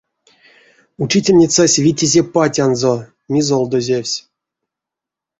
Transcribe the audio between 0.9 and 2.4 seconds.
Учительницась витизе